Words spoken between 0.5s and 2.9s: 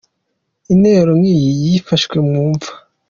Intero nk’iyi nyifashe mwumva